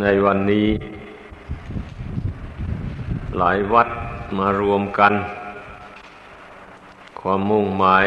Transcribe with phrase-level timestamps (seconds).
[0.00, 0.68] ในวันนี้
[3.38, 3.88] หลายวัด
[4.38, 5.12] มารวมกัน
[7.20, 8.06] ความมุ่งหมาย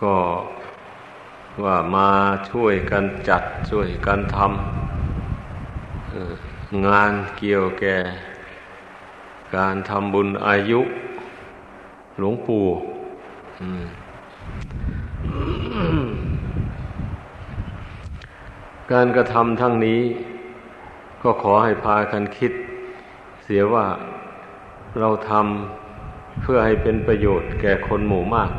[0.00, 0.16] ก็
[1.62, 2.08] ว่ามา
[2.50, 7.96] ช่วยกันจัดช่วยกันทำงานเกี่ยวแก่
[9.56, 10.80] การทำบุญอายุ
[12.18, 12.64] หลวงปู่
[18.92, 20.00] การกระทำทั้งนี้
[21.22, 22.52] ก็ขอให้พากันคิด
[23.44, 23.86] เสียว่า
[25.00, 28.50] เราทำเพื่อให้เป็นประโยชน์แก่คนหมู่มาก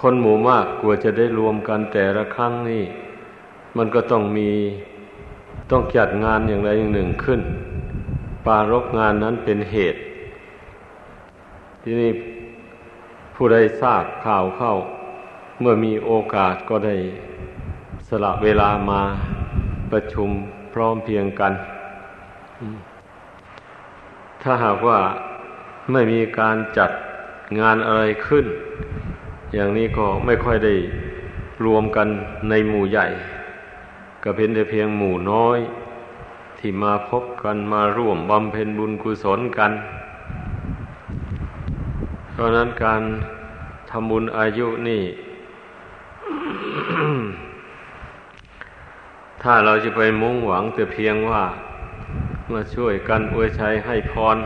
[0.00, 2.84] คนหมู่มากกลัวจะได้รวมกันแต่ละครั้งนี่
[3.76, 4.50] มันก็ต้องมี
[5.70, 7.40] ต้องจัดงานอย่างใดอย่างหนึ่งขึ้น
[8.46, 10.00] ปารกงานนั้นเป็นเหตุ
[11.82, 12.10] ที่นี่
[13.34, 14.74] ผู้ใดทราบข่าวเข้า
[15.62, 16.96] เมื่อมีโอกาสก็ได้
[18.08, 19.02] สละเวลามา
[19.90, 20.28] ประชุม
[20.72, 21.52] พร้อมเพียงกัน
[24.42, 24.98] ถ้าหากว่า
[25.92, 26.90] ไม่มีการจัด
[27.60, 28.46] งานอะไรขึ้น
[29.54, 30.74] อย่างนี้ก็ไม่ค่อยได้
[31.64, 32.08] รวมกัน
[32.48, 33.06] ในหมู่ใหญ่
[34.22, 35.58] ก็เป็นแต่เพียงหมู่น้อย
[36.58, 39.72] ที่มาพบกันมาร่วมบำเพ็ญบุญกุศลกัน
[42.32, 43.02] เพราะนั้นการ
[43.90, 45.02] ทำบุญอายุนี่
[49.42, 51.42] ถ้าเราจะไปมุ่งหวังแต่เพียงว่า
[52.52, 54.38] มาช่วยกันอวยชัยให้พร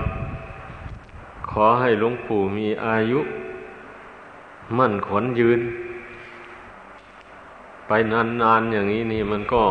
[1.50, 3.20] ขอให้หลวงปู่มีอายุ
[4.78, 5.60] มั่นขนยืน
[7.86, 9.62] ไปนานๆอย่างนี้นี่มันก็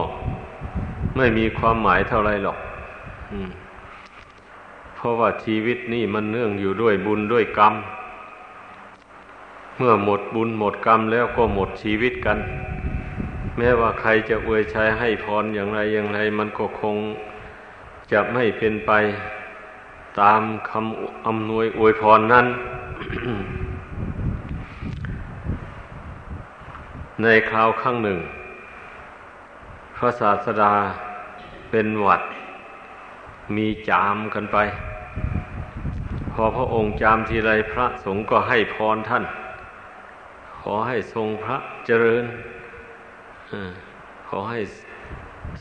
[1.16, 2.58] ไม่มีความหมายเท่าไรหรอก
[4.96, 7.74] เพราะว่าชีวิตนี่มันเนื่องอยู่ด้วยบุญด้วยกรรม
[9.78, 12.38] เมื่อหมดบุญหมดกรรมแล้วก็หมดชีวิตกัน
[13.58, 16.98] แม้ว่าใครจะอวยชัยให้พรอย่างไรอย่างไร มันก็คง
[18.12, 18.92] จะไม่เป็นไป
[20.20, 22.46] ตามคำอำนวยอวยพรนั้น
[27.22, 28.20] ในคราวข้างหนึ่ง
[29.96, 30.74] พระศาสดา
[31.70, 32.22] เป็นหวัด
[33.56, 34.58] มีจามกันไป
[36.32, 39.24] พอพระองค์จามทีไรพระสงฆ์ก็ให้พรท่าน
[40.60, 42.24] ขอให้ทรงพระเจริญ
[44.28, 44.60] ขอให้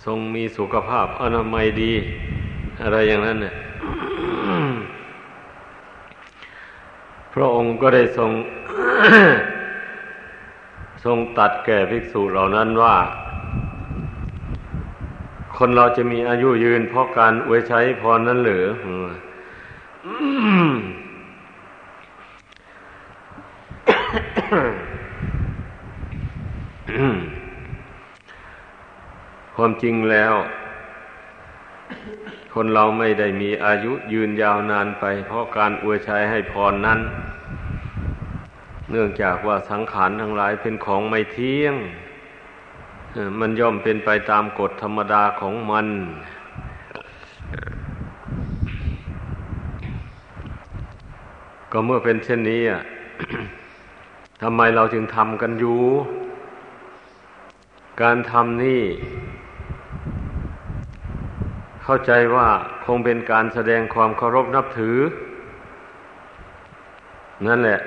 [0.05, 1.93] ทรงมีสุขภาพอนามัยดี
[2.83, 3.55] อะไรอย่างนั้นเนี่ย
[7.33, 8.31] พระองค์ก็ได้ทรง
[11.05, 12.97] ทรงตัดแก่ภิกษุเหล่านั้นว่า
[15.57, 18.65] คนเราจะมีอายุยืนเพราะการอวยใช้พรนั้นหรือ
[29.65, 30.35] ความจริงแล้ว
[32.55, 37.01] คนเราไม่ได้มีอายุยืนยาวนานไป เพราะการอวยชัยให้พรนั้น
[38.91, 41.75] เนื่องจากว่าสังขารทั้งหลายเป็นของไม่เที่ยง
[43.41, 45.87] มันย่อมเป็นไปตามกฎธรรมดาของมัน
[51.73, 52.83] ก็เมื่อเป็นเช่นนี้อะ
[54.43, 55.81] ทำไมเราจึงทำกันอยู่
[58.03, 58.83] การทำนี่
[61.93, 62.49] เข้าใจว่า
[62.85, 64.99] คงเป็นการแสดงความเคารพนับถือ
[67.47, 67.81] นั่นแหละ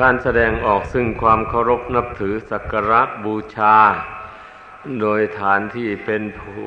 [0.00, 3.76] การแสดงออกซึ่งความเคารพนับถือสักการะบูชา
[5.00, 6.22] โดยฐานที่เป็น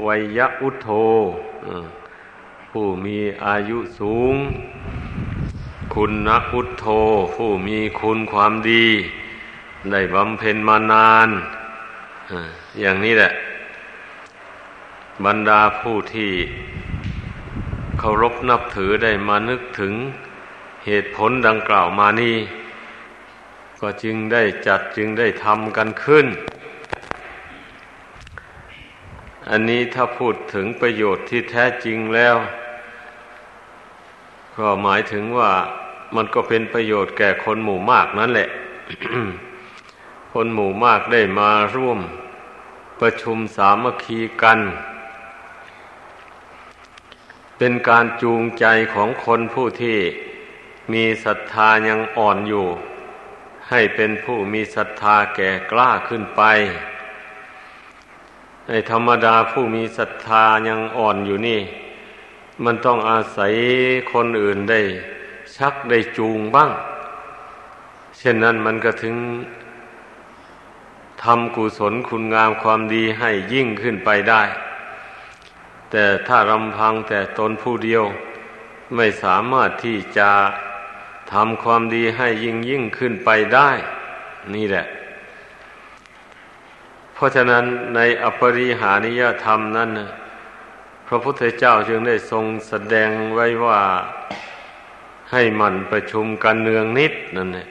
[0.05, 0.89] วัยอุทโธ
[2.71, 4.35] ผู้มีอายุสูง
[5.93, 6.85] คุณนักพุทโธ
[7.35, 8.85] ผู้มีคุณความดี
[9.91, 11.29] ได้บำเพ็ญมานาน
[12.81, 13.31] อย่างนี้แหละ
[15.25, 16.31] บรรดาผู้ที่
[17.99, 19.93] เคารพนับถือได้มานึกถึง
[20.85, 22.37] เหตุผลดังกล่าวมานี้
[23.79, 26.27] ก็จึงได้จัดจึงได้ทำกันขึ้น
[29.49, 32.35] อันนี้ถ้าพูดถึงประโยชน์ที่แท้จริงแล้ว
[34.57, 35.51] ก็หมายถึงว่า
[36.15, 38.49] มันก็เป็นประโยชน์แก่คนหมู่มากนั่นแหละ
[40.33, 41.99] คนหมู่มากได้มาร่วม
[42.99, 44.59] ประชุมสามัคคีกัน
[47.59, 49.99] เป็นการจูงใจของคนผู้ที่
[50.93, 52.67] มีศรัทธายังอ่อนอยู่
[53.69, 56.41] ให้เป็นผู้มีศรัทธาแก่กล้าขึ้นไป
[58.67, 61.61] ในธรรมดาผู้มีศรัทธายังอ่อนอยู่นี่
[62.63, 63.53] มันต้องอาศัย
[64.13, 64.81] คนอื่นได้
[65.55, 66.71] ชักได้จูงบ้าง
[68.17, 69.15] เช่นนั้นมันก็ถึง
[71.23, 74.43] ทำกุศลคุณงามความดีให้ยิ่งขึ้นไปได้
[75.91, 78.03] แต่ถ้ารำพังแต่ตนผู้เดียว
[78.95, 80.29] ไม่สามารถที่จะ
[81.33, 83.69] ทำความดีให้ยิ่งยิ่งขึ้นไปได้
[84.55, 84.85] นี่แหละ
[87.13, 87.63] เพราะฉะนั้น
[87.95, 89.89] ในอปริหานิยธรรมนั้น
[91.07, 93.79] พระพุทธเจ้าจึงได้ทรงแสดงไว้ว่า
[95.31, 97.67] ให้มันประชุมกันเนืองนิดนั่นแหละ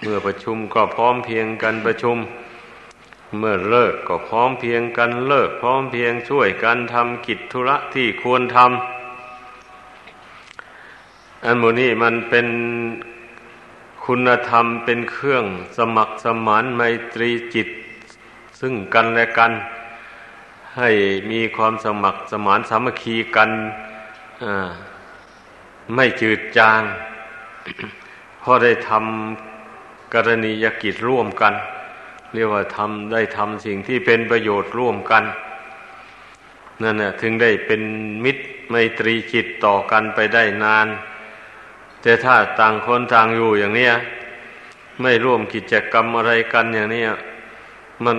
[0.00, 2.16] เมื่อประชุมก็พร้อมเพียงกันประชุม
[3.38, 8.66] เมื่อเลิกก็พร้อมเพียงกันเลิก พร้อมเพียงช่วยกันทำกิจธุระที่ควรทำ
[11.44, 12.46] อันโมนี้มันเป็น
[14.04, 15.44] คุณธรรมเป็นเครื่อง
[15.78, 16.80] สมัครสมานไม
[17.14, 17.68] ตรีจิต
[18.60, 19.52] ซึ่งกันและกัน
[20.76, 20.90] ให้
[21.30, 23.50] มีความสมัครสมานสามัคคีกัน
[25.94, 26.82] ไม่จืดจาง
[28.42, 31.54] พอได้ทำกรณียกิจร่วมกัน
[32.34, 35.24] เรียกว่าทำได้ทำสิ่งที่เป็นประโยชน์ร่วมกัน
[36.82, 37.82] นั่นแหละถึงได้เป็น
[38.24, 40.86] มิตรไมตรีจิตต่อกันไปได้นาน
[42.02, 43.90] แต่ถ้าต่างคนต่างอยู่อย่างนี้
[45.00, 47.04] ไม่ร่วมกิจกรรมอะไรกันอย่างนี้
[48.04, 48.16] มัน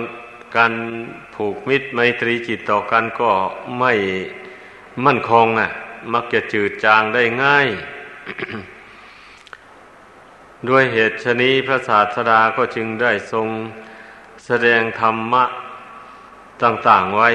[0.56, 0.72] การ
[1.34, 3.30] ผูกมิตรไมตรีจิตต่อกันก็
[3.78, 3.92] ไม่
[5.04, 5.70] มั่นคงอะ
[6.12, 7.68] มักจะจืดจางได้ง่าย
[10.68, 13.48] ด้วยเหตุชนี้พระศาสดาก็จึงได้ทรง
[14.46, 15.44] แสดงธรรมะ
[16.62, 17.30] ต่าง ๆไว้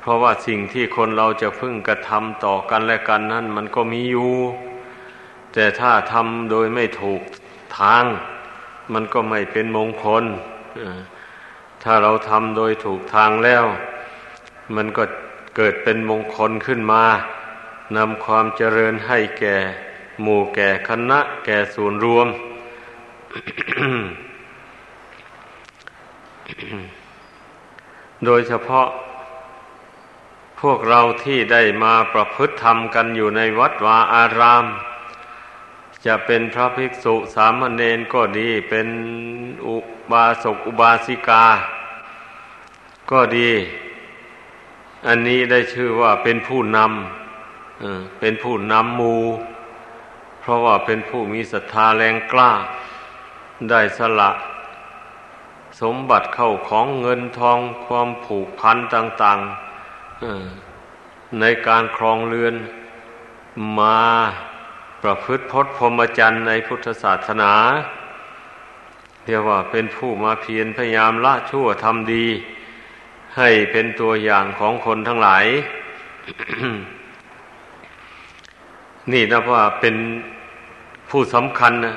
[0.00, 4.32] เพราะว่าสิ่งที่คนเราจะพึ่งกระทำต่อกันและกันนั้นมันก็มีอยู่
[5.52, 7.20] แต่ถ้าทำโดยไม่ถูก
[7.78, 8.04] ทาง
[8.92, 10.24] มันก็ไม่เป็นมงคล
[11.82, 13.64] ถ้าเราทำโดยถูกทางแล้ว
[14.76, 15.04] มันก็
[15.56, 17.04] เกิดเป็นมงคลขึ้นมา
[17.96, 19.56] นำความเจริญให้แก่
[20.22, 22.28] หมู่แก่คณะ แก่ส่วนรวม
[28.24, 28.88] โดยเฉพาะ
[30.60, 34.64] พวกเราที่ได้มาประพฤติธรรมกันอยู่ในวัดวาอาราม
[36.06, 38.88] จะเป็นพระภิกษุสามเณรก็ดีเป็น
[39.66, 39.76] อุ
[40.10, 41.44] บาสกอุบาสิกา
[43.10, 43.50] ก็ดี
[45.06, 49.16] อันนี้ได้ชื่อว่าเป็นผู้นำเป็นผู้นำมู
[50.40, 52.50] เพราะว่าเป็นผู้มีศรัทธาแรงกล้า
[53.70, 54.30] ได้สละ
[55.80, 62.54] สมบัติเข้าของเงินทองความผูกพันต่างๆในการครองเรือน
[63.78, 64.00] มา
[65.02, 67.52] ประพฤติพจน์พรหมจรรย์ในพุทธศาสนา
[69.24, 72.26] เรียกว่าเป็นผู้มาเพียรพยายามละชั่วทำดี
[73.36, 75.46] ให้เป็นตัวอย่างของคนทั้งหลาย
[79.12, 79.96] นี่นะว่าเป็น
[81.10, 81.94] ผู้สำคัญนะ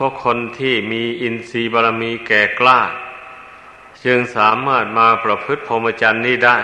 [0.00, 2.80] เพราะคนที่มีอินทรีย์บารมีแก่กล้า
[4.04, 6.58] จึงสามารถมาประพฤติพรหมจรรย์นี้ได้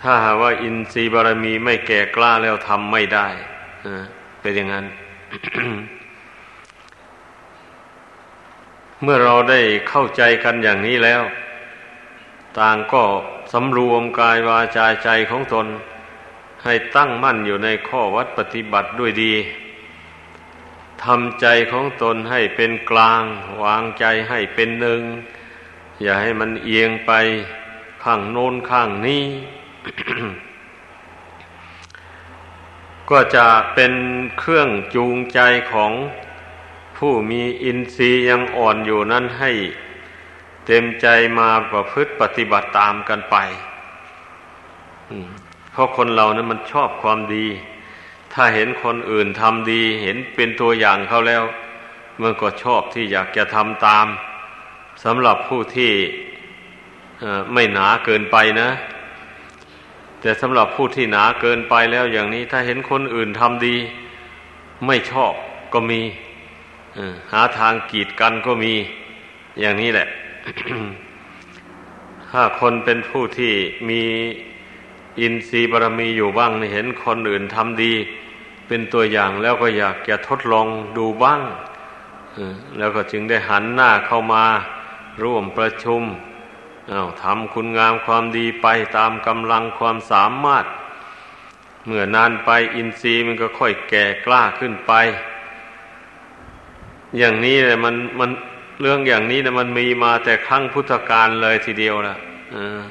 [0.00, 3.28] ถ้าหากว่าอินทรีย์บารมีไม่แก่กล้าแล้วทำไม่ได้
[4.40, 4.86] เป็นอย่างนั้น
[9.02, 11.22] เมื่อเราได้เข้าใจกันอย่างนี้แล้ว
[12.58, 13.02] ต่างก็
[13.52, 15.66] สำรวมกายวาจาใจของตน
[16.64, 19.34] ให้ตั้งมั่นอยู่ในข้อวัดปฏิบัติด้วยดี
[21.04, 23.22] ทำใจของตนให้เป็นกลาง
[23.62, 25.02] วางใจให้เป็นหนึ่ง
[26.02, 27.12] อย่าให้มันเอียงไป
[28.04, 29.24] ข้างโน้นข้างนี้
[33.10, 33.92] ก็จะเป็น
[34.38, 35.40] เครื่องจูงใจ
[35.72, 35.92] ของ
[36.96, 39.50] ผู้มีอินทรีย์ยังอ่อนอยู่นั้นให้
[40.66, 41.06] เต็มใจ
[41.38, 43.36] มาประพฤติปฏิบัติตามกันไป
[45.72, 47.46] เพราะคนเรานะั้นมันชอบความดี
[48.40, 51.44] ถ้าเห็นคนอื่นทำดี เห็นเป็นตัวอย่างเขาแล้ว
[52.20, 54.06] มันก็ชอบที่อยากจะทำตาม
[55.04, 55.92] สำหรับผู้ที่
[57.52, 58.68] ไม่หนาเกินไปนะ
[60.20, 63.76] แต่สำหรับผู้ที่หนาเกินไปแล้วอย่างนี้ ถ้าเห็นคนอื่นทำดี
[64.86, 65.32] ไม่ชอบ
[65.72, 66.00] ก็มี
[67.32, 68.74] หาทางกีดกันก็มี
[69.60, 70.08] อย่างนี้แหละ
[72.30, 73.52] ถ้าคนเป็นผู้ที่
[73.88, 74.02] มี
[75.20, 77.92] อินทรีย์บารมีอยู่บ้างเห็นคนอื่นทำดี
[78.68, 81.40] เป็นตัวอย่างแล้วก็อยากจะทดลองดูบ้าง
[82.78, 84.44] แล้วก็จึงได้หันหน้าเข้ามา
[85.22, 86.02] ร่วมประชุม
[87.22, 90.64] ทำคุณงามความดีไปตามกำลังความสามารถ
[91.86, 94.92] เมื่อนานไปอินทรีย์มันก็ค่อยแก่กล้าขึ้นไป
[97.18, 98.30] อย่างนี้เลยมันมัน
[98.80, 102.16] เรื่องอย่างนี้นะมันมีมาแต่ครั้งพุทธกาลเลยทีเดียวนะ
[102.54, 102.82] อ่า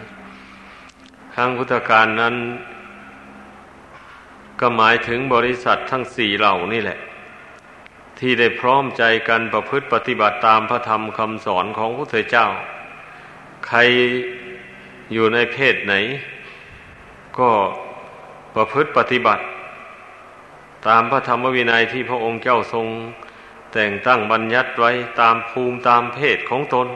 [1.35, 2.35] ครั้งพุทธกาลนั้น
[4.59, 6.99] ก็หมายถึงบริษัททั้งสี่เหล่านี่แหละ
[8.19, 12.47] ที่ได้พร้อมใจกันประพฤติปฏิบัติตามพระธรรมคำสอนของพระพุทธเจ้า
[13.67, 13.79] ใคร
[15.13, 15.93] อยู่ในเพศไหน
[17.39, 17.49] ก็
[18.55, 19.43] ประพฤติปฏิบัติ
[20.87, 22.87] ตามพระธรรมวินัยที่พระองค์เจ้าทรง
[23.73, 26.87] แต่งตั้งบัญญัติไว้ตามภูมิตามเพศของตน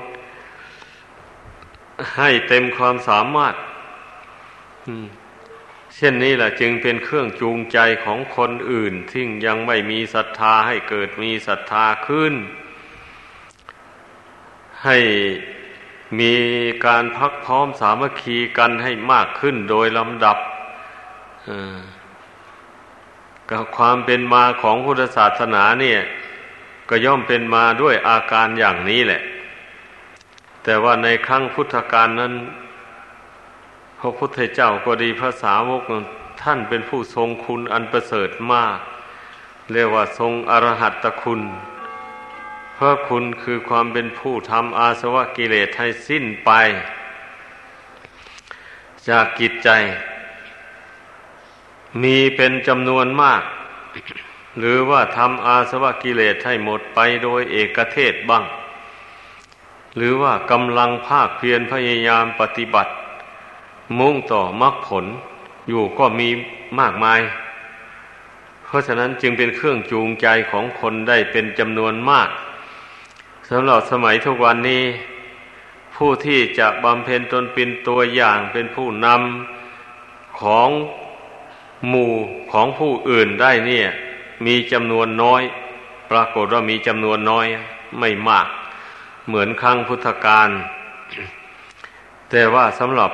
[2.17, 3.55] ให้เต็มความสามารถ
[5.95, 12.33] เช่นนี้แหละจึงเป็นเครื่องจูงใจของคนอื่นที่ยังไม่มีศรัทธาให้เกิดมีศรัทธาขึ้น
[14.85, 14.97] ให้
[16.19, 16.33] มี
[16.85, 20.37] การพักพร้อมสามัคคีกันให้มากขึ้นโดยลำดับ
[23.51, 25.99] กับความเป็นมาของพุทธศาสนาเนี่ย
[26.89, 29.21] ก็ย่อมเป็นมาด้วยอาการอย่างนี้แหละ
[30.63, 32.33] แต่ว่าในครั้งพุทธกาลนั้น
[34.03, 35.81] พระพุทธเจ้าก็ดีพระสาวก
[36.41, 38.77] ท่านเป็นผู้ทรงคุณอันประเสริฐมาก
[39.71, 41.41] เรียกว่าทรงอรหัตตคุณ
[42.75, 46.51] เพราะคุณคือความเป็นผู้ทำอาสวะกิเลสให้สิ้นไป
[49.09, 49.69] จากกิจใจ
[52.01, 53.41] มีเป็นจำนวนมาก
[54.59, 58.43] หรือว่าทำอาสวะกิเลสให้หมดไปโดยเอกเทศบ้าง
[59.95, 62.91] หรือว่ากำลังภาคเพียรพยายามปฏิบัติ
[63.99, 65.05] มุ่งต่อมรรคผล
[65.67, 66.29] อยู่ก็มี
[66.79, 67.21] มากมาย
[68.65, 72.29] เพราะฉะนั้นจึงเป็นเครื่องจูงใจของคนได้เป็นจำนวนมาก
[73.49, 74.83] สำหรับสมัยทุกวันนี้
[75.95, 80.69] ผู้ที่จะบำเพ็ญตนเป็นตัวอย่างเป็นผู้นำของ
[81.87, 82.13] หมู่
[82.51, 83.87] ของผู้อื่นได้เนี่ย
[84.45, 85.41] มีจำนวนน้อย
[86.11, 87.47] ปรากฏว่ามีจำนวนน้อย
[87.99, 88.47] ไม่มาก
[89.27, 90.49] เหมือนครั้งพุทธกาล
[92.29, 93.11] แต่ว่าสำหรับ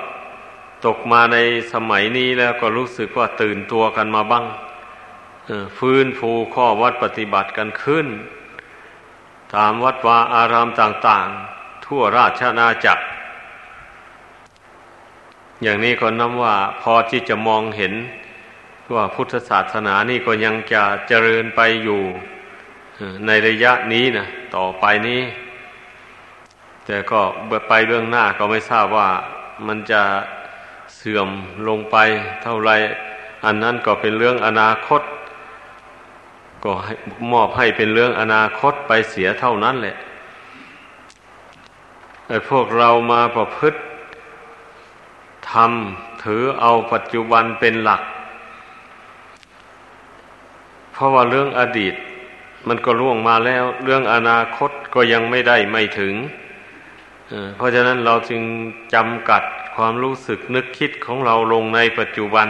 [0.86, 1.38] ตกมาใน
[1.74, 4.46] สมัยนี้แล้วก็รู้สึกว่าตื่นตัวกันมาบ้าง
[5.78, 8.08] ฟื้นฟูข้อวัดปฏิบัติกันขึ้น
[9.56, 13.04] ตามวัดวาอารามต่าง ๆ ทั่วราชนาจักร
[15.64, 17.94] อย่างนี้ก็นับว่าพอที่จะมองเห็น
[18.96, 22.02] ว่าพุทธศาสนานี่ก็ยังจะเจริญไปอยู่
[23.26, 25.22] ในระยะนี้นะต่อไปนี้
[26.86, 27.22] แต่ก็
[27.68, 29.10] ไปเบื้องหน้าก็ไม่ทราบว่า
[29.68, 30.02] มันจะ
[30.96, 31.30] เสื่อม
[31.68, 31.98] ลงไป
[32.44, 32.72] เท่าไร
[33.46, 35.02] อันนั้นก็เป็นเรื่องอนาคต
[36.64, 36.72] ก็
[37.32, 39.98] มอบให้เป็นเรื่องอนาคตไปเสียเท่านั้นแหละ
[42.28, 43.80] ไอ้พวกเรามาประพฤติ
[45.52, 48.02] ทำถือเอาปัจจุบันเป็นหลัก
[50.94, 51.96] เพราะว่าเรื่องอดีต
[52.68, 56.14] มันก็ล่วงมาแล้ว เรื่องอนาคตก็ยังไม่ได้ไม่ถึง
[57.56, 58.42] เพราะฉะนั้นเราจึง
[58.94, 59.44] จำกัด
[59.78, 62.48] ความรู้สึกนึกคิดของเราลงในปัจจุบัน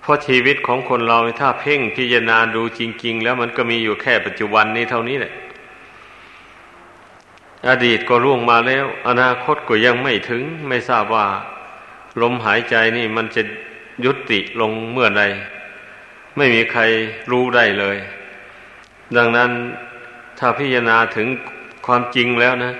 [0.00, 5.32] เพราะชีวิตของคนเราถ้าเพ่งพิจารณาดูจริง ๆ แล้วมันก็มีอยู่แค่ปัจจุบันนี้เท่านี้แหละ
[7.68, 11.26] อดีตก็ล่วงมาแล้ว อนาคตก็ยังไม่ถึง ไม่ทราบว่า
[12.22, 13.42] ลมหายใจนี่มันจะ
[14.04, 15.22] ยุติลงเมื่อใด
[16.36, 16.82] ไม่มีใคร
[17.30, 17.96] รู้ได้เลย
[19.16, 19.50] ดังนั้น
[20.38, 21.26] ถ้าพิจารณาถึง
[21.86, 22.74] ความจริงแล้วนะ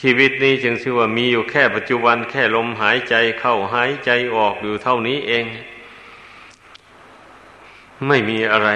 [0.00, 5.44] ชีวิตนี้จึงชื่อว่ามีอยู่แค่ปัจจุบันแค่ลมหายใจเข้าหายใจออกอยู่เท่านี้เอง
[8.06, 8.70] ไม่มีอะไร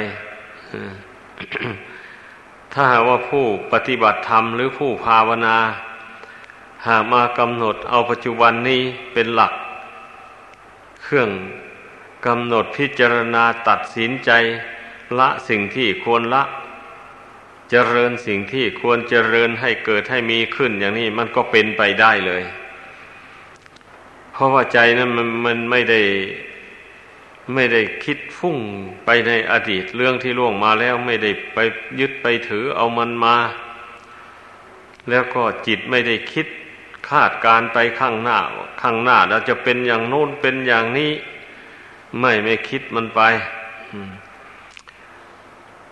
[2.72, 5.56] ถ้าว่าผู้ปฏิบัติธรรมหรือผู้ภาวนา
[6.86, 9.52] หากมากำหนดเอาปัจจุบันนี้เป็นหลัก
[11.02, 11.30] เครื่อง
[12.26, 14.30] กำหนดพิจารณาตัดสินใจ
[15.18, 16.42] ละสิ่งที่ควรละ
[17.70, 22.42] เจริญสิ่งที่ควรเจริญให้เกิดให้มีขึ้นอย่างนี้มันก็เป็นไปได้เลย
[24.32, 26.00] เพราะว่าใจนั้นมันมันไม่ได้
[27.54, 28.58] ไม่ได้คิดฟุ้ง
[29.04, 31.58] ไปในอดีตเรื่องที่ล่วงมาแล้วไม่ได้ไป
[32.00, 33.36] ยึดไปถือเอามันมา
[35.10, 36.46] แล้วก็จิตไม่ได้คิด
[37.10, 38.38] คาดการไปข้างหน้า
[38.82, 41.12] ข้างหน้าเราจะเป็นอย่างโน้นเป็นอย่างนี้
[42.20, 43.20] ไม่ไม่คิดมันไป
[43.92, 44.10] อืม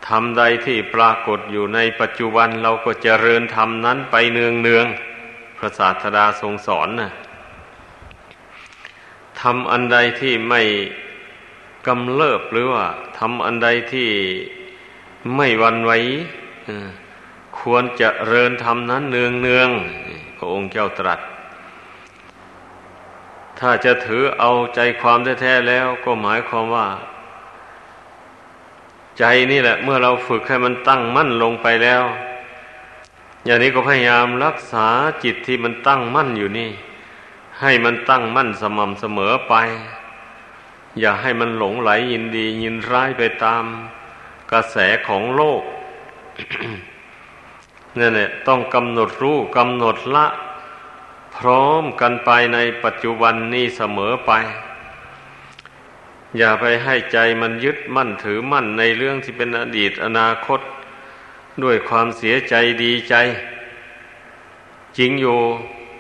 [0.09, 4.87] ธรรมใดที่ปรากฏอยู่ในปัจจุบันเราก็เจริญธรรมนั้นไปเนืองเนือง
[5.59, 7.11] พระศาสดาทรงสอนนะ
[9.41, 10.63] ทำอันใดที่ไม่
[11.87, 12.87] กำเริบหรือว่า
[13.19, 14.11] ทำอันใดที่
[15.37, 15.93] ไม่วันไหว
[17.59, 19.69] ควรจะเริญธรรมนั้นเนืองเนือง
[20.37, 21.21] พระองค์เจ้าตรัส
[23.59, 26.87] ถ้าจะถือเอาใจความแท้ๆแล้วก็หมายความว่า
[29.19, 32.03] ใจนี่แหละ เมื่อเราฝึกให้มันตั้งมั่นลงไปแล้ว
[33.45, 34.87] อย่างนี้ก็พยายามรักษา
[35.25, 36.71] จิตที่มันตั้งมั่นอยู่นี่
[37.61, 39.55] ให้มันตั้งมั่นสม่ำเสมอไป
[41.01, 43.65] อย่าให้มันหลงไหลยินดี ยินร้ายไปตาม
[44.53, 44.77] กระแส
[45.09, 45.63] ของโลก
[47.99, 50.27] นี่นแหละต้องกำหนดรู้กำหนดละ
[51.37, 54.33] พร้อมกันไปในปัจจุบันนี้เสมอไป
[56.37, 60.61] อย่าไปให้ใจมันยึดมั่นถือมั่นในเรื่องที่เป็นอดีตอนาคต
[61.63, 62.55] ด้วยความเสียใจ
[62.85, 63.15] ดีใจ
[64.99, 65.39] จริงอยู่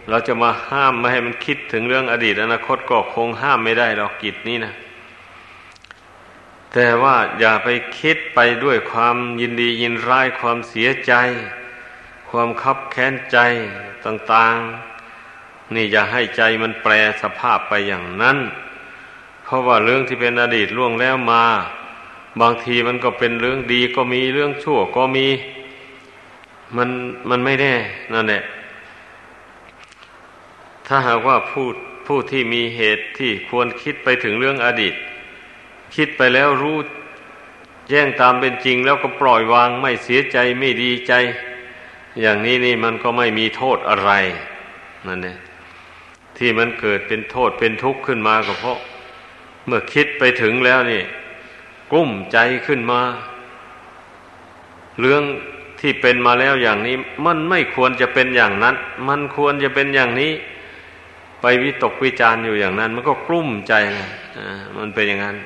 [0.08, 4.74] เราจะมาห้ามไม่ให้มันคิดถึงเรื่องอดีตอนาคตก็คงห้ามไม่ได้หรอกกิจนี้นะ
[6.72, 7.68] แต่ว่าอย่าไป
[7.98, 11.12] คิดไปด้วยความยินดียินร้ายความเสียใจ
[12.30, 13.38] ความคับแค้นใจ
[14.04, 14.56] ต่าง
[15.16, 16.92] ๆ นี่อย่าให้ใจมันแปร
[17.22, 18.38] สภาพไปอย่างนั้น
[19.48, 21.44] เพราะว่าเรื่องที่เป็นอดีตล่วงแล้วมา
[22.40, 25.26] บางทีมันก็เป็นเรื่องดีก็มีเรื่องชั่วก็มี
[26.76, 26.88] มัน
[27.28, 27.74] มันไม่แน่
[28.14, 28.42] นั่นแหละ
[30.86, 31.66] ถ้าหากว่าผู้
[32.06, 34.94] ผู้ที่มีเหตุที่ควรคิดไปถึงเรื่องอดีต
[35.96, 36.78] คิดไปแล้วรู้
[37.88, 41.12] แจ้งตามเป็นจริงแล้วก็ปล่อยวางไม่เสียใจไม่ดีใจ
[42.20, 44.10] อย่างนี้นี่มันก็ไม่มีโทษอะไร
[45.06, 45.38] นั่นเอง
[46.36, 48.78] ที่มันเกิดเป็นโทษเป็นทุกข์ขึ้นมาก็เพราะ
[49.68, 51.02] เมื่อคิดไปถึงแล้วนี่
[51.92, 53.00] กุ้มใจขึ้นมา
[55.00, 55.22] เรื่อง
[55.80, 56.96] ที่เป็นมาแล้วอย่างนี้
[57.26, 58.76] มันไม่ควรจะเป็นอย่างนั้น
[59.08, 60.32] มันควรจะเป็นอย่างนี้
[61.40, 63.72] ไปวิตกวิจารอยู่อย่างนั้น มันก็กลุ้มใจ
[64.38, 65.36] อ่ามันเป็นอย่างนั้น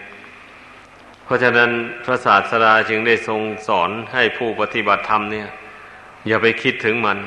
[1.25, 1.71] เพราะฉะนั้น
[2.05, 5.49] พระศาสดาจึงได้ทรงสอนให้ผู้ปฏิบัติธรรมเนี่ย
[6.27, 7.19] อย่าไปคิดถึงมัน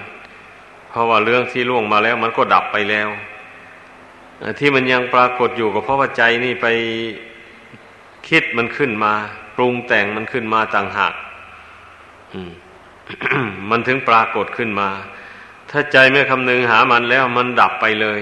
[0.90, 3.10] เพราะว่าเรื่องที่ล่วงมาแล้ว มันก็ดับไปแล้ว
[4.60, 6.68] ที่มันยังปรากฏอยู่ก็เพราะว่าใจนี่ไป
[8.28, 9.14] คิดมันขึ้นมา
[9.56, 11.14] ปรุงแต่งมันขึ้นมาต่างหาก
[13.70, 14.90] มันถึงปรากฏขึ้นมา
[15.72, 18.22] ถ้าใจไม่คำนึงหามันแล้วมันดับไปเลย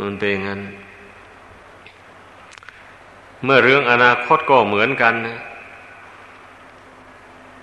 [0.00, 0.60] มันเป็นอย่างนั้น
[3.44, 5.38] เมื่อเรื่องอนาคตก็เหมือนกันนะ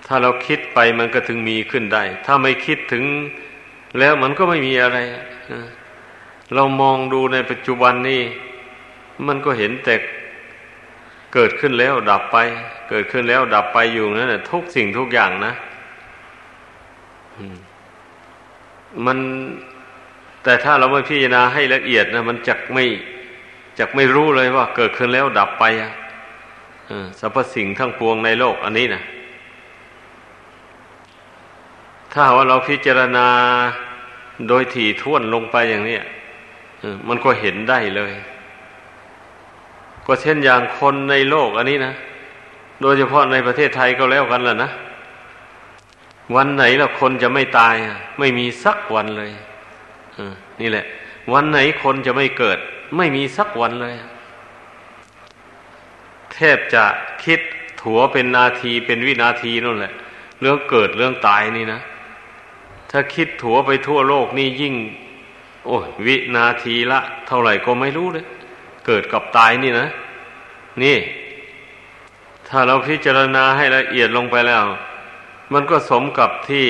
[0.06, 3.04] ถ้าเราคิดไปมันก็ถึงมีขึ้นได้ ถ้าไม่คิดถึง
[3.98, 4.98] แล้วมันก็ไม่มีอะไร
[6.54, 8.22] เรามองดูในปัจจุบันนี่
[9.26, 9.94] มันก็เห็นแต่
[11.34, 12.36] เกิดขึ้นแล้วดับไป
[12.90, 15.52] เกิดขึ้นแล้วดับไปอยู่นั่นแหละทุกสิ่งทุกอย่างนะ
[19.06, 19.18] มัน
[20.42, 22.84] แต่ถ้าเราไม่พิจารณาให้ละเอียดนะมันจักไม่
[23.78, 25.64] จะไม่รู้เลยว่า เกิดขึ้นแล้วดับไป
[27.20, 29.02] สรรพสิ่งทั้งปวงในโลกอันนี้นะ
[32.12, 33.28] ถ้าว่าเราพิจารณา
[34.48, 35.98] โดยถี่ท่วนลงไปอย่างนี้
[37.08, 38.12] มันก็เห็นได้เลย
[40.06, 41.94] ก็เช่นอย่างคนในโลกอันนี้นะ
[42.82, 44.70] โดยเฉพาะในประเทศไทยก็แล้วกันล่ะนะ
[46.36, 47.74] วันไหนละคนจะไม่ตาย
[48.18, 49.30] ไม่มีสักวันเลย
[50.60, 50.84] นี่แหละ
[51.32, 52.58] วันไหนคนจะไม่เกิด
[52.96, 53.94] ไม่มีสักวันเลย
[56.32, 56.84] แทบจะ
[57.24, 57.40] คิด
[57.82, 59.92] ถัวเป็นนาทีเป็นวินาทีนั่นแหละ
[60.40, 61.80] เรื่องเกิดเรื่องตายนี่นะ
[62.90, 64.74] ถ้าคิดถัวไปทั่วโลกนี่ยิ่ง
[65.66, 68.26] โอ้วินาทีละ เท่าไหร่ก็ไม่รู้เลย
[68.86, 69.88] เกิดกับตายนี่นะ
[70.82, 70.96] นี่
[72.48, 74.64] ถ้าเราพิจารณาให้ละเอียดลงไปแล้ว
[75.52, 76.68] มันก็สมกับที่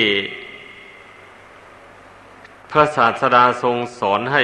[2.71, 4.43] พระศาสดาทรงสอนให้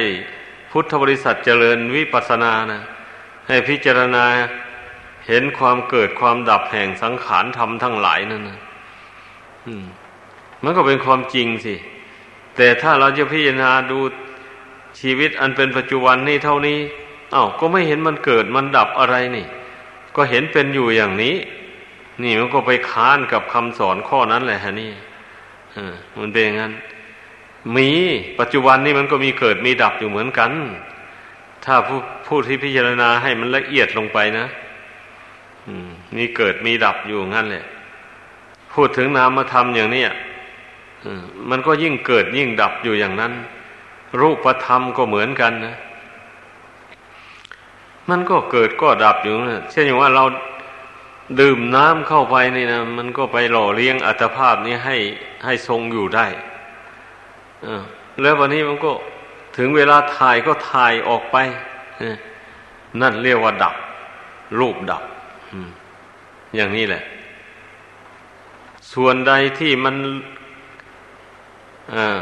[0.71, 2.81] พุทธบริษัทเจริญวิปัสสนานะ
[3.47, 4.25] ให้พิจารณา
[5.27, 8.59] เห็นความเกิดความดับแห่งสังขารธรรมทั้งหลายนั่นนะ
[10.63, 11.75] มันก็เป็นความจริงสิ
[12.55, 13.99] แต่ถ้าเราจะพิจารณาดู
[14.99, 16.77] ชีวิตอันเป็นปัจจุบันนี่เท่านี้
[17.33, 19.45] อา้าวก็ไม่เห็นมันเกิดมันดับอะไรนี่
[20.15, 21.35] ก็เห็นเป็นอยู่อย่างนี้
[22.23, 24.91] นี่มันก็ไปค้านกับคำสอนข้อนั้นแหละฮะนี่
[26.19, 26.73] มันเป็นอย่างนั้น
[27.77, 27.89] มี
[28.39, 30.51] ปัจจุบันนี้มันก็มีเกิดมีดับอยู่เหมือนกัน
[31.65, 34.45] ถ้าผู้ผู้ที่พิจารณาให้มันละเอียดลงไปนะ
[36.15, 37.63] มีเกิดมีดับอยู่งั้นแหละ
[38.73, 40.03] พูดถึงนามธรรมอย่างนี้
[41.49, 43.33] มันก็ยิ่งเกิดยิ่งดับอยู่อย่างนั้น
[44.19, 45.75] รูปธรรมก็เหมือนกันนะ
[48.09, 50.23] มันก็เกิดก็ดับอยู่นะเช่นอย่างว่าเรา
[51.39, 54.97] ดื่มน้ำเข้าไปนี่นะมันก็ไปหล่อเลี้ยงอัตภาพนี้ให้
[55.45, 56.27] ให้ทรงอยู่ได้
[58.21, 58.91] แล้ววันนี้มันก็
[59.57, 61.37] ถึงเวลาถ่ายก็ถ่ายออกไป
[63.01, 63.75] นั่นเรียกว่าดับ
[64.59, 65.03] รูปดับ
[66.55, 67.03] อย่างนี้แหละ
[68.93, 69.95] ส่วนใดที่มัน
[71.95, 72.21] อ่า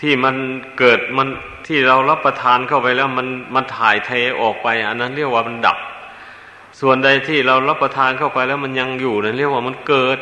[0.00, 0.36] ที่มัน
[0.78, 1.28] เกิดมัน
[1.66, 5.78] ที่เรารับประทานเข้าไปแล้วมันมันถ่ายเทออกไป อันนั้นเรียกว่ามันดับ
[6.80, 10.18] ส่วนใดที่เรารับประทานเข้าไปแล้วมันยังอยู่นั่นเรียกว่ามันเกิด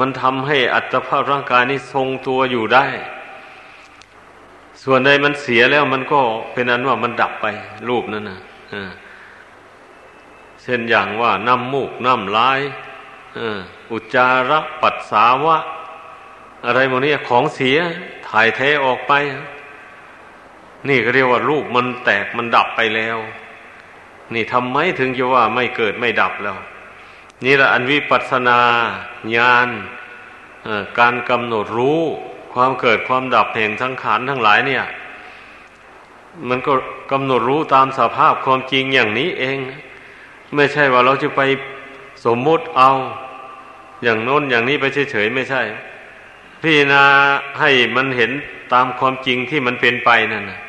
[0.00, 2.86] มันทำให้อัตภาพร่างกายนี้ทรงตัวอยู่ได้
[4.84, 6.20] ส่วนใดมันเสียแล้วมันก็
[6.52, 7.46] เป็นอันว่ามันดับไป
[7.88, 8.40] รูปนั่นนะ
[10.62, 12.60] เช่นอย่างว่าน้ำมูกน้ำลาย
[13.92, 15.56] อุจจาระปัสสาวะ
[16.66, 17.78] อะไรโมนี้ของเสีย
[18.28, 19.12] ถ่ายเทออกไป
[20.88, 23.18] นี่ก็เรียกว่ารูปมันแตกมันดับไปแล้ว
[24.34, 26.56] นี่ทำไมถึงจะว่าไม่เกิดไม่ดับแล้ว
[27.44, 28.60] นี่แหละอันวิปัสนา
[29.36, 29.68] ญาณ
[30.98, 32.00] การกำหนดรู้
[32.54, 34.84] ความเกิดความดับแห่งสังขารทั้งหลายเนี่ย
[36.48, 36.72] มันก็
[37.12, 39.58] กำหนดรู้ตามสภาพความจริงอย่างนี้เอง
[40.54, 41.40] ไม่ใช่ว่าเราจะไป
[42.24, 42.90] สมมุติเอา
[44.02, 45.62] อย่างโน้นอย่างนี้ไปเฉยๆไม่ใช่
[46.62, 47.04] พิจารณา
[47.60, 48.30] ให้มันเห็น
[48.72, 50.60] ตามความจริงที่มันเป็นไปนั่นนะ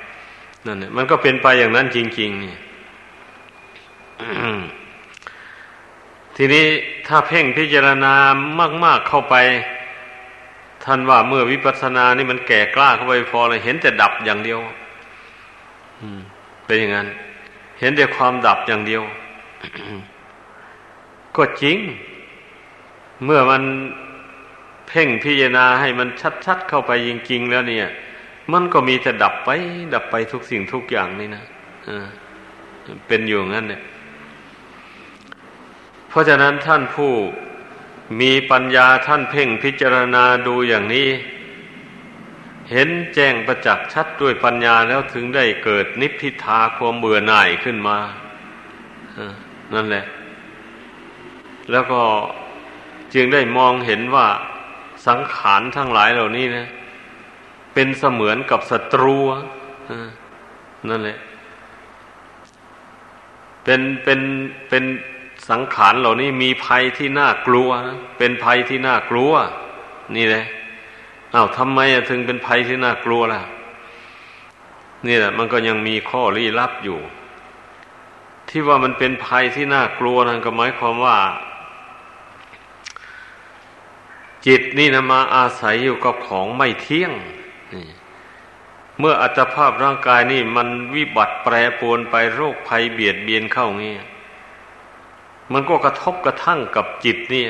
[0.65, 2.55] นั่นมันก็เป็นไปอย่างนั้นจริง ๆ นี่
[6.35, 6.65] ทีนี้
[7.07, 8.13] ถ้าเพ่งพิจารณา
[8.83, 9.35] มาก ๆเข้าไป
[10.83, 14.59] ท่านว่าเมื่อวิปัสสนานี่มันแก่กล้าเข้าไปพอเลยเห็นแต่ดับอย่างเดียว
[16.65, 17.07] เป็นอย่างนั้น
[17.79, 19.03] เห็นแต่ความดับอย่างเดียว
[21.35, 21.77] ก็จริง
[23.25, 23.63] เมื่อมัน
[24.87, 26.09] เพ่งพิจารณาให้มัน
[26.45, 27.87] ชัด ๆ เข้าไปจริงๆแล้วเนี่ย
[28.51, 29.49] มันก็มีแต่ดับไป
[29.93, 31.43] ดับไปทุกสิ่งทุกอย่างนี่นะ
[33.07, 33.81] เป็นอยู่งั้นเนี่ย
[36.09, 37.13] เพราะฉะนั้นท่านผู้
[38.21, 41.09] มีปัญญาท่านเพ่งพิจารณาดูอย่างนี้
[42.71, 47.97] เห็นแจ้งประจักษ์ชัดด้วยปัญญาแล้วถึงได้เกิดนิพพิทาความเบื่อหน่ายขึ้นมา
[49.73, 50.05] นั่นแหละ
[51.71, 52.01] แล้วก็
[53.13, 54.27] จึงได้มองเห็นว่า
[55.07, 56.67] สังขารทั้งหลายเหล่านี้นะ
[57.73, 59.17] เป็นเสมือนกับศัตรู
[60.89, 61.17] นั่นแหละ
[63.63, 64.19] เป็นเป็น
[64.69, 64.83] เป็น
[65.49, 69.33] สังขารเหล่านี้มีภัยที่น่ากลัวนะเป็นภัยที่น่ากลัว
[70.15, 70.45] นี่แหละ
[71.33, 73.41] อา้าวทำไมถึงเป็นภัยที่น่ากลัวล่ะ
[75.07, 76.99] นี่แหละมันก็ยังมีข้อลี้ลับอยู่
[78.49, 81.17] ที่ว่ามันเป็นภัยที่น่ากลัวนั่นก็หมายความว่า
[84.47, 87.11] จิตนี่นะมาอาศัยอยู่กับของไม่เที่ยง
[88.99, 94.03] เมื่ออัตภาพร่างกายนี่มันวิบัติแปรปรวนไปโรคภัยเบียดเบียนเข้าเงี้ย
[95.53, 97.45] มันก็กระทบกระทั่งกับจิตนี่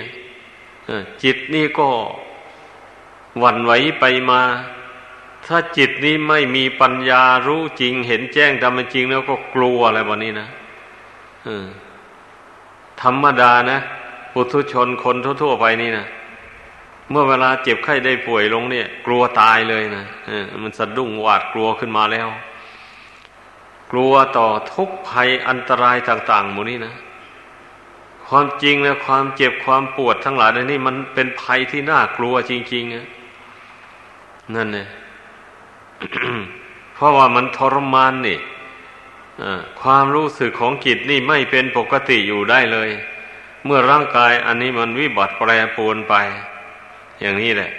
[1.23, 1.87] จิตนี่ก็
[3.39, 4.41] หวั่นไหวไปมา
[5.45, 10.47] ถ้าจิตนี้ไม่มีปัญญารู้จริง เห็นแจ้งตามจริงแล้วก็กลัวอะไรแบบนี้นะ
[13.01, 13.79] ธรรมดานะ
[14.33, 16.05] ปุถุชนคนทั่วๆไปนี่นะ
[17.09, 20.05] เมื่อเวลาเจ็บไข้ได้ป่วยลงเนี่ย กลัวตายเลยนะ
[20.63, 22.29] มันสะดุ้งหวาดกลัวขึ้นมาแล้ว
[23.91, 26.95] กลัวต่อทุกภัยอันตรายต่าง ๆ หมดนี้นะ
[28.27, 33.07] ความจริงนะความเจ็บความปวดทั้งหลายนี่มันเป็นภัยที่น่ากลัวจริงๆนะ
[34.55, 34.87] นั่นเนี่ย
[36.93, 38.39] เพราะว่ามันทรมานนี่
[39.81, 42.89] ความรู้สึกของจิตนี่ไม่เป็นปกติอยู่ได้เลย
[43.65, 46.15] เมื่อร่างกายอันนี้มันวิบัติแปรปรวนไป
[47.21, 47.71] อย่างนี้แหละ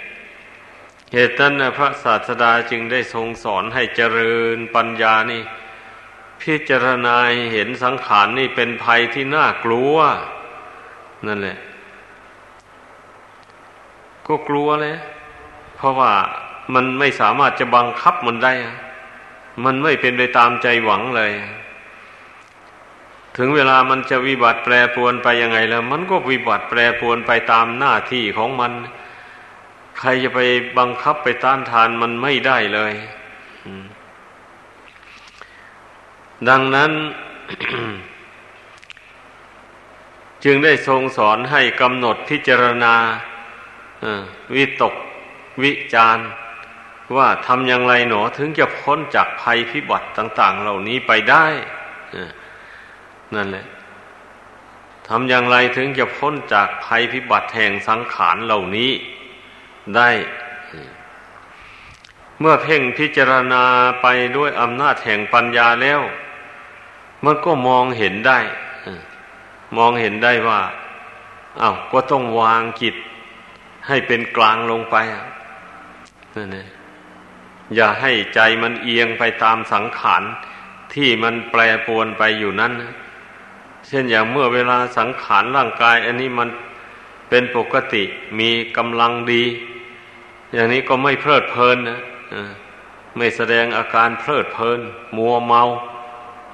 [1.13, 5.41] เหตุนั้นพระศาสดาจึงได้ทรงสอนให้เจริญปัญญานี่
[6.41, 7.15] พิจารณา
[7.53, 9.95] เห็นสังขารนี่เป็นภัยที่น่ากลัว
[11.27, 11.57] นั่นแหละ
[14.27, 14.97] ก็กลัวเลย
[15.75, 16.11] เพราะว่า
[16.73, 18.53] มันไม่สามารถจะบังคับมันได้
[19.65, 21.31] มันไม่เป็นไปตามใจหวังเลย
[23.37, 28.71] ถึงเวลามันจะวิบัติแปรปวนไปยังไงแล้ว มันก็วิบัติแปรปวนไปตามหน้าที่ของมัน
[29.99, 30.39] ใครจะไป
[30.77, 32.93] บังคับไปต้านทานมันไม่ได้เลย
[36.49, 36.91] ดังนั้น
[40.43, 42.95] จึงได้ทรงสอนให้กำหนดพิจารณา
[44.55, 44.95] วิตก
[45.63, 46.17] วิจาร
[47.15, 51.45] ว่าทำอย่างไรหนอถึงจะพ้นจากภัยพิบัติต่าง ๆ เหล่านี้ไปได้
[53.35, 53.65] นั่นแหละ
[55.07, 58.91] ทำอย่างไรถึงจะพ้นจากภัยพิบัติแห่งสังขารเหล่านี้
[59.97, 60.09] ได้
[62.39, 63.63] เมื่อเพ่งพิจารณา
[64.01, 66.01] ไปด้วยอำนาจแห่งปัญญาแล้ว
[67.25, 68.39] มันก็มองเห็นได้
[69.77, 70.61] มองเห็นได้ว่า
[71.61, 72.95] อา้าวก็ต้องวางจิต
[73.87, 74.95] ให้เป็นกลางลงไป
[76.35, 76.67] นั่นเอง
[77.75, 80.23] อย่าให้ใจมันเอียงไปตามสังขาร
[80.93, 82.73] ที่มันแปรปวนไปอยู่นั้น
[83.87, 86.49] เช่นอย่างเมื่อเวลาสังขารร่างกาย อันนี้มัน
[87.29, 88.03] เป็นปกติ
[88.39, 89.43] มีกำลังดี
[90.53, 91.99] อย่างนี้ก็ไม่เพลิดเพลินนะ
[93.17, 94.79] ไม่แสดงอาการเพลิดเพลิน
[95.17, 95.63] มัวเมา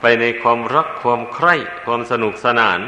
[0.01, 1.55] ไปในความรักความใคร่
[1.85, 2.79] ความสนุกสนาน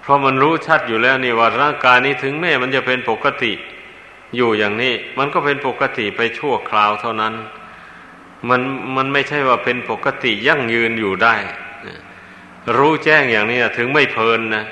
[0.00, 3.52] เพราะมันรู้ชัดอยู่แล้วนี่ว่าร่างกายนี้ถึงแม้มันจะเป็นปกติ
[4.36, 7.34] อยู่อย่างนี้ มันก็เป็นปกติไปชั่วคราวเท่านั้น
[8.48, 8.60] มัน
[8.96, 11.36] มันไม่ใช่ว่าเป็นปกติยั่งยืนอยู่ได้
[12.76, 14.64] รู้แจ้งอย่างนี้ถึงไม่เพลินนะ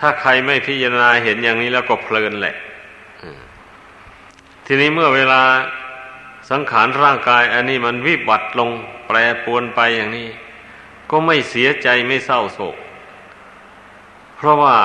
[0.00, 2.56] ถ้าใครไม่พิจารณาเห็นอย่างนี้แล้วก็เพลินแหละ
[4.70, 5.42] ทีนี้เมื่อเวลา
[6.50, 8.70] สังขารร่างกาย อันนี้มันวิบัติลง
[9.06, 10.28] แปรปวนไปอย่างนี้
[11.10, 12.76] ก็ไม่เสียใจไม่เศร้าโศก
[14.36, 14.76] เพราะว่า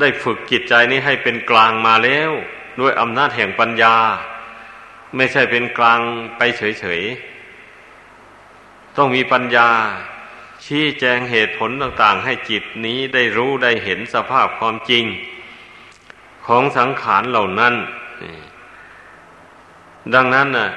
[0.00, 2.30] ได้ฝึกจิตใจนี้ให้เป็นกลางมาแล้ว
[2.80, 3.96] ด้วยอำนาจแห่งปัญญา
[5.16, 6.00] ไม่ใช่เป็นกลาง
[6.36, 9.68] ไปเฉยๆ ต้องมีปัญญา
[10.64, 15.04] ชี้แจงเหตุผลต่างๆ ให้จิตนี้ได้รู้ได้เห็นสภาพความจริง
[16.46, 17.74] ของสังขารเหล่านั้น
[20.14, 20.70] ดังนั้นน่ะ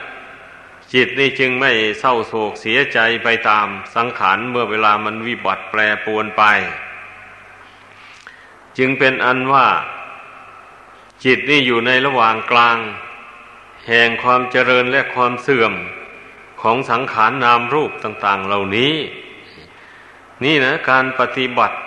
[0.93, 6.43] จิตนี่จึงไม่เศร้าโศกเสียใจไปตามสังขารเมื่อเวลามันวิบัติแปรปวนไป
[8.77, 9.67] จึงเป็นอันว่า
[11.25, 12.77] จิตนี่อยู่ในระหว่างกลาง
[13.87, 15.73] แห่งความเจริญและความเสื่อม
[16.61, 18.93] ของสังขารนนามรูปต่าง ๆ เหล่านี้
[20.43, 21.77] นี่นะการปฏิบัติ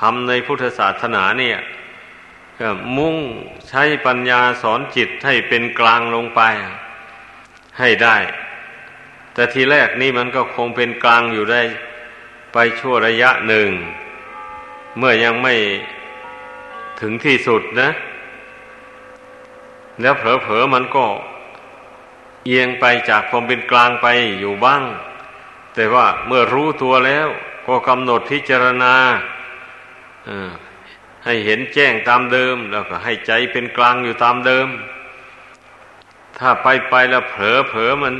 [0.00, 1.58] ทำในพุทธศาสนาเนี่ย
[2.96, 3.16] มุ่ง
[3.68, 6.40] ใช้ปัญญาสอนจิตให้เป็นกลางลงไป
[7.78, 8.16] ให้ได้
[9.34, 11.62] แต่ทีแรกนี่มันก็คงเป็นกลางอยู่ได้
[12.52, 13.70] ไปชั่วระยะหนึ่ง
[14.98, 15.54] เมื่อยังไม่
[17.00, 17.88] ถึงที่สุดนะ
[20.00, 21.06] แล้วเผลอๆมันก็
[22.44, 24.06] เอียงไปจากความเป็นกลางไป
[24.40, 24.82] อยู่บ้าง
[25.74, 27.28] แต่ว่าเมื่อรู้ตัวแล้ว
[27.66, 28.94] ก็กำหนดพิจารณา
[31.24, 34.68] ให้เห็นแจ้งตามเดิม แล้วก็ให้ใจเป็นกลางอยู่ตามเดิม
[36.38, 38.14] ถ้าไปไปแล้วเผลอเผลอมัน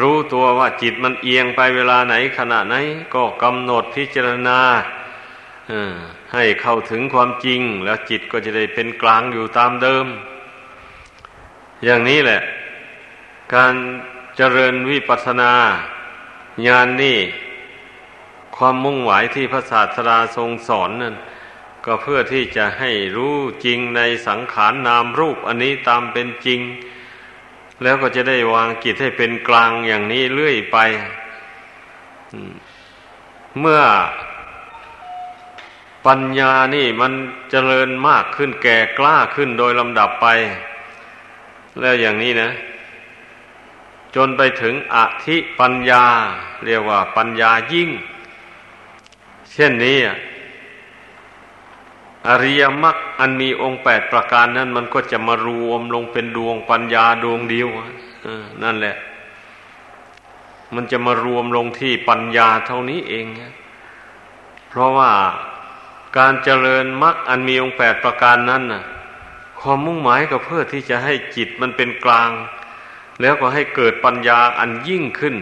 [0.00, 2.76] รู้ตัวว่าจิตมันเอียงไปเวลาไหนขณะไหน
[3.14, 4.60] ก็กำหนดพิจารณา
[6.34, 10.06] ให้เข้าถึงความจริง แล้วจิตก็จะได้เป็นกลางอยู่ตามเดิม
[11.84, 12.40] อย่างนี้แหละ
[13.54, 13.74] การ
[14.36, 15.52] เจริญวิปัสสนา
[16.66, 17.18] ญาณนนี่
[18.56, 21.14] ความมุ่งหมายที่พระศาสดาทรงสอนนั่น
[21.88, 26.60] ก็เพื่อที่จะให้รู้จริงในสังขารนนามรูปอันนี้ตามเป็นจริง
[27.82, 30.78] แล้วก็จะได้วางจิตให้เป็นกลางอย่างนี้เรื่อยไป
[33.60, 33.82] เมื่อ
[36.06, 37.12] ปัญญานี่มัน
[37.50, 40.26] เจริญมากขึ้นแก่กล้าขึ้นโดยลำดับไป
[41.80, 42.50] แล้วอย่างนี้นะ
[44.14, 44.96] จนไปถึงอ
[45.26, 46.04] ธิปัญญา
[46.64, 47.90] เรียกว่าปัญญายิ่ง
[49.52, 49.98] เช่นนี้
[52.28, 57.68] อริยมรรคอันมีองค์แปดประการนั้น มันก็จะมารวมลงเป็นดวงปัญญาดวงเดียว
[58.62, 58.96] นั่นแหละ
[60.74, 63.26] มันจะมารวมลงที่ปัญญาเท่านี้เอง
[64.68, 65.10] เพราะว่า
[66.18, 68.82] การเจริญมรรคอันมีองค์แปดประการนั้นน่ะ
[69.60, 72.30] ความมุ่งหมายก็เพื่อที่จะให้จิตมันเป็นกลาง
[73.20, 75.36] แล้วก็ให้เกิดปัญญาอันยิ่งขึ้น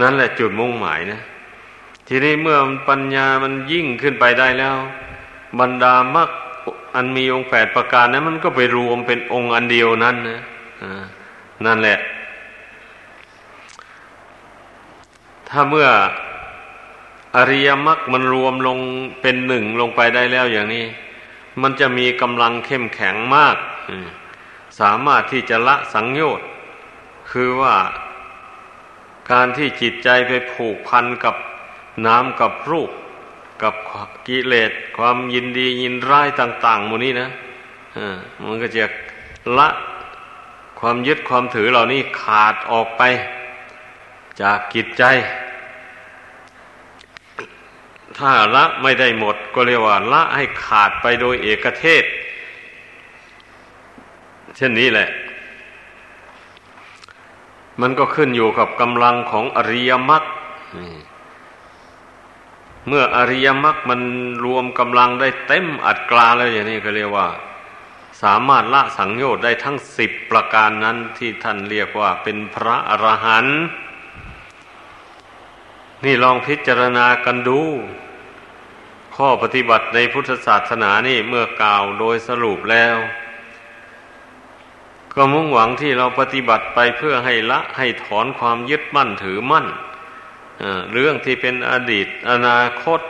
[0.00, 1.20] นั่นแหละจุดมุ่งหมายนะ
[2.08, 4.76] ทีนี้เมื่อปัญญามันยิ่งขึ้นไปได้แล้ว
[5.60, 6.30] บรรดามรรค
[6.94, 10.40] อันมีองค์แปดประการนั้นมันก็ไปรวมเป็นองค์อันเดียวนั้นนะ
[11.66, 11.98] นั่นแหละ
[15.48, 15.88] ถ้าเมื่อ
[17.36, 18.78] อริยมรรคมันรวมลง
[19.20, 20.84] เป็นหนึ่งลงไปได้แล้วอย่างนี้
[21.62, 23.56] มันจะมีกำลังเข้มแข็งมาก
[24.80, 26.48] สามารถที่จะละสังโยชน์
[27.30, 27.74] คือว่า
[29.30, 31.34] การที่จิตใจไปผูกพันกับ
[32.06, 32.90] น้ำกับรูป
[33.62, 33.74] กับ
[34.28, 37.28] กิเลสความยินดียินร้ายต่างๆหมดนี้นะ
[38.44, 38.84] มันก็จะ
[39.58, 39.68] ละ
[40.80, 43.02] ความยึดความถือเหล่านี้ขาดออกไป
[44.40, 45.04] จากกิจใจ
[48.18, 52.04] ถ้าละไม่ได้หมดก็เรียกว่าละให้ขาดไปโดยเอกเทศ
[54.56, 55.08] เช่นนี้แหละ
[57.80, 60.22] มันก็ขึ้นอยู่กับกำลังของอริยมรรค
[62.88, 64.00] เมื่ออริยมรรคมัน
[64.44, 67.28] รวมกำลังได้เต็มอัดกลาแล้วอย่างนี้ก็เรียกว่า
[68.22, 73.58] สามารถละสังโยชน์ได้ทั้งสิบประการนั้นที่ท่านเรียกว่าเป็นพระอรหันต์
[76.04, 77.60] นี่ลองพิจารณากันดู
[79.16, 82.96] ข้อปฏิบัติในพุทธศาสนานี่เมื่อกล่าวโดยสรุปแล้ว
[85.14, 89.66] ก็มุ่งหวังที่เราปฏิบัติไปเพื่อให้ละให้ถอนความยึดมั่นถือมั่น
[90.92, 93.00] เรื่องที่เป็นอดีตอนาคต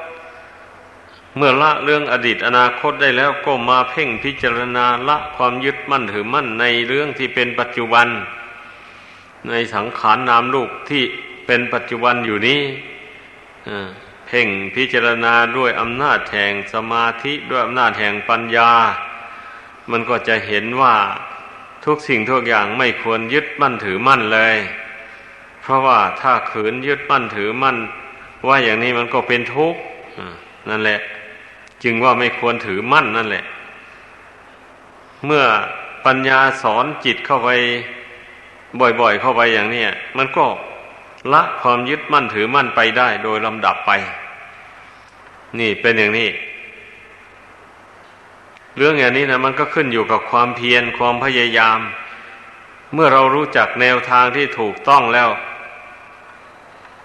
[1.37, 8.09] เมื่อละเรื่องอดีตอนาคตได้แล้วก็มาเพ่งพิจารณาละความยึดมั่นถือมั่นในเรื่องที่เป็นปัจจุบัน
[9.49, 11.03] ในสังขารนนามลูกที่
[11.47, 12.61] เป็นปัจจุบันอยู่นี้
[14.27, 18.71] เพ่งพิจารณาด้วยอำนาจแห่งสมาธิด้วยอำนาจแห่งปัญญา
[19.91, 20.97] มันก็จะเห็นว่า
[21.85, 24.57] ทุกสิ่งทุกอย่างไม่ควรยึดมั่นถือมั่นเลย
[25.67, 27.77] เพราะว่าถ้าขืนยึดมั่นถือมั่น
[28.49, 29.81] ว่าอย่างนี้มันก็เป็นทุกข์
[30.71, 31.01] นั่นแหละ
[31.83, 33.45] จึงว่าไม่ควรถือมั่นนั่นแหละ
[35.27, 35.45] เมื่อ
[36.07, 37.49] ปัญญาสอนจิตเข้าไป
[39.01, 39.85] บ่อยๆ เข้าไปอย่างนี้
[40.19, 40.45] มันก็
[41.33, 43.91] ละความยึดมั่นถือมั่นไปได้โดยลำดับไป
[45.59, 46.29] นี่เป็นอย่างนี้
[48.77, 51.79] เรื่องอย่างนี้นะมันก็ขึ้นอยู่กับความเพียรความพยายาม
[52.95, 55.29] เมื่อเรารู้จักแนวทางที่ถูกต้องแล้ว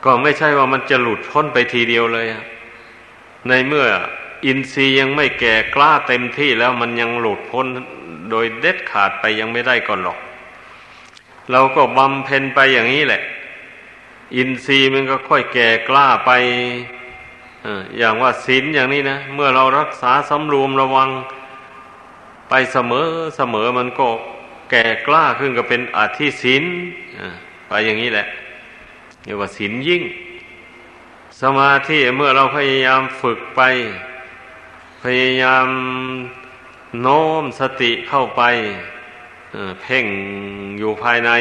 [0.03, 2.27] ก็ไม่ใช่ว่ามันจะหลุดพ้นไปทีเดียวเลย
[3.47, 3.85] ในเมื่อ
[4.45, 7.65] อินทรีย์ยังไม่แก่กล้าเต็มที่แล้วมันยังหลุดพ้น
[8.31, 10.17] โดยเด็ดขาดไปยังไม่ได้ก่อนหรอก
[11.51, 13.21] เราก็บำเพ็ญไปอย่างนี้แหละ
[14.35, 16.31] อินทรีย์มันก็ค่อยแก่กล้าไป
[17.97, 21.09] อย่างว่าศีลอย่างนี้นะ เมื่อเรารักษาสำรวมระวัง
[22.49, 24.07] ไปเสมอเสมอมันก็
[24.71, 26.63] แก่กล้าขึ้นก็เป็นอธิศีล
[27.67, 28.27] ไปอย่างนี้แหละ
[29.23, 30.03] เรียกว่าศีลยิ่ง
[31.41, 33.61] สมาธิเมื่อเราพยายามฝึกไป
[35.03, 35.67] พยายาม
[37.01, 38.41] โน้มสติเข้าไป
[39.81, 40.05] เพ่ง
[40.79, 41.31] อยู่ภายใน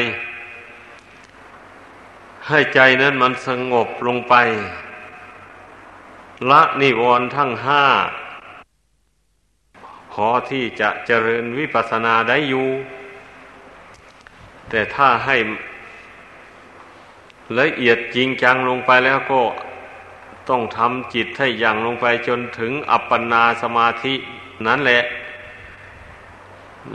[2.47, 4.35] ให้ใจนั้นมันสงบลงไป
[6.49, 7.85] ละนิวรณ์ทั้งห้า
[10.11, 12.69] พอที่จะเจริญวิปัสสนาได้อยู่
[14.69, 15.35] แต่ถ้าให้
[17.59, 19.41] ละเอียดจริงจังลงไปแล้วก็
[20.49, 24.13] ต้องทำจิตให้อย่างลงไปจนถึงอัปปนาสมาธิ
[24.67, 25.03] นั้นแหละ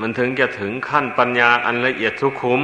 [0.01, 2.63] มันถึงจะถึงขั้นปัญญาอันละเอียดทุกขุม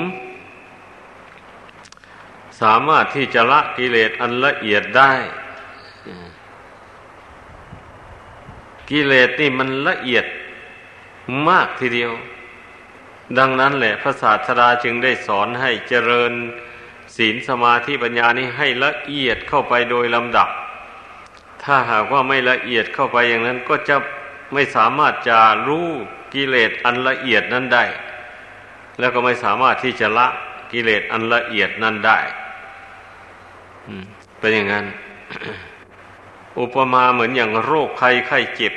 [2.60, 5.12] สามารถที่จะละกิเลสอันละเอียดได้
[8.90, 10.26] กิเลสนี่มันละเอียด
[11.48, 12.12] มากทีเดียว
[13.38, 16.32] ดังนั้นแหละพระศาสดาจึงได้สอนให้เจริญ
[17.16, 20.48] ศีลสมาธิปัญญานี้ให้ละเอียดเข้าไปโดยลำดับ
[21.62, 23.96] ถ้าหากว่าไม่ละเอียดเข้าไปอย่างนั้นก็จะ
[24.52, 25.88] ไม่สามารถจะรู้
[26.34, 27.84] กิเลสอันละเอียดนั้นได้
[28.98, 30.26] แล้วก็ไม่สามารถที่จะละ
[30.72, 32.18] กิเลสอันละเอียดนั้นได้
[34.38, 34.86] เป็นอย่างนั้น
[36.60, 38.74] อุปมาเหมือนอย่างโรคไข้ไข้เจ็บ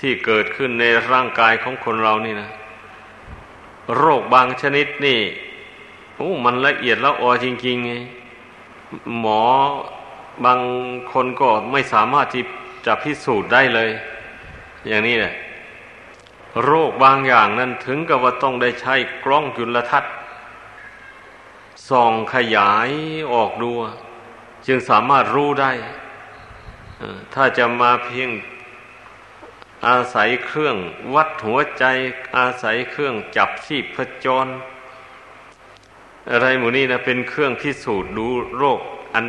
[0.00, 2.50] ที่เกิดขึ้นในร่างกายของคนเรานี่นะ
[3.96, 5.20] โรคบางชนิดนี่
[6.20, 7.92] โอ้ มันละเอียดละออจริงๆไง
[9.20, 9.42] หมอ
[10.44, 10.60] บาง
[11.12, 12.44] คนก็ไม่สามารถที่
[12.86, 13.90] จะพิสูจน์ได้เลย
[14.86, 15.34] อย่างนี้แหละ
[16.62, 20.12] โรคบางอย่างนั้นถึงกับว่าต้องได้ใช้กล้องจุลทรรศน์
[21.88, 22.90] ส่องขยาย
[23.32, 23.70] ออกดู
[24.66, 25.72] จึงสามารถรู้ได้
[27.34, 28.30] ถ้าจะมาเพียง
[29.86, 30.76] อาศัยเครื่อง
[31.14, 31.84] วัดหัวใจ
[32.36, 34.48] อาศัยเครื่องจับชีพจร
[36.30, 38.26] อะไรหมูนี่นะเป็นเครื่องพิสูจน์ดู
[38.58, 38.80] โรค
[39.14, 39.24] อัน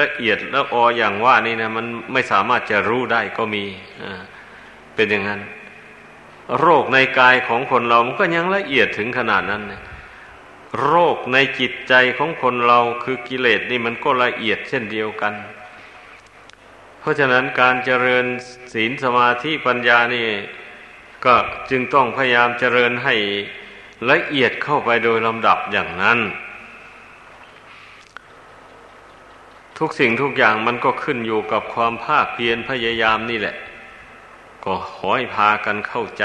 [0.00, 3.64] ละเอียดและอออย่างว่านี่นะมันไม่สามารถจะรู้ได้ก็มี
[4.94, 5.40] เป็นอย่างนั้น
[6.60, 9.82] โรคในกายของคนเรามันก็ยังละเอียดถึงขนาดนั้นนะ
[10.84, 15.34] โรคในจิตใจของคนเราคือกิเลสนี่มันก็ละเอียดเช่นเดียวกัน
[17.00, 18.26] เพราะฉะนั้นการเจริญ
[18.74, 20.26] ศีลสมาธิปัญญานี่
[21.24, 21.34] ก็
[21.70, 23.14] จึงต้องพยายามเจริญให้
[24.10, 26.18] ละเอียดเข้าไปโดยลำดับอย่างนั้น
[29.78, 33.56] ทุกสิ่งทุกอย่างมันก็ขึ้นอยู่กับความภาคเพียรพยายามนี่แหละ
[34.64, 36.24] ก็ขอให้พากันเข้าใจ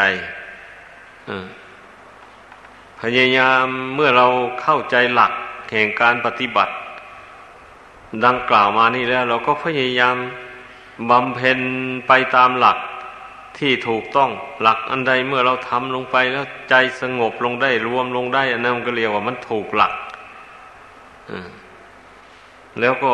[3.01, 4.27] พยายามเมื่อเรา
[4.61, 5.31] เข้าใจหลัก
[5.71, 6.73] แห่งการปฏิบัติ
[8.25, 10.15] ดังกล่าวมานี่แล้ว เราก็พยายาม
[11.09, 11.59] บำเพ็ญ
[12.07, 12.77] ไปตามหลัก
[13.57, 19.93] ที่ถูกต้องหลักอันใดเมื่อเราทำลงไปแล้วใจสงบลงได้รวมลงได้อันนั้นก็เรียกว่ามันถูกหลัก
[22.79, 23.13] แล้วก็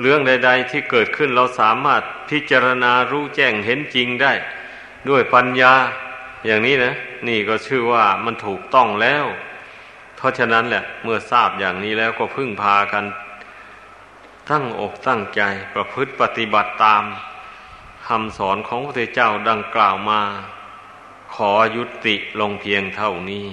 [0.00, 4.32] เรื่องใด ๆ ที่เกิดขึ้นเราสามารถพิจารณารู้แจ้งเห็นจริงได้
[5.08, 5.72] ด้วยปัญญา
[6.46, 6.94] อย่างนี้นะ
[7.28, 9.24] นี่ก็ชื่อว่ามันถูกต้องแล้ว
[10.16, 13.04] เพราะฉะนั้นแหละ เมื่อทราบอย่างนี้แล้วก็พึ่งพากัน
[14.50, 15.42] ตั้งอกตั้งใจ
[15.74, 17.02] ประพฤติปฏิบัติตาม
[18.06, 20.22] คำสอนของพระเจ้าดังกล่าวมา
[21.34, 23.48] ขอยุติลงเพียงเท่านี้